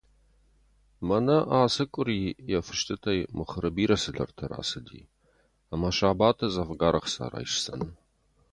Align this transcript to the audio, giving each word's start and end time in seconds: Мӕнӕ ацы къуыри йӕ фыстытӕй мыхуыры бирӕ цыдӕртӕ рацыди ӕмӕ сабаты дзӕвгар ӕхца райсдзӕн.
Мӕнӕ 1.07 1.37
ацы 1.61 1.83
къуыри 1.91 2.19
йӕ 2.51 2.59
фыстытӕй 2.67 3.19
мыхуыры 3.35 3.69
бирӕ 3.75 3.97
цыдӕртӕ 4.03 4.45
рацыди 4.51 5.01
ӕмӕ 5.73 5.89
сабаты 5.97 6.47
дзӕвгар 6.49 6.95
ӕхца 6.99 7.25
райсдзӕн. 7.31 7.81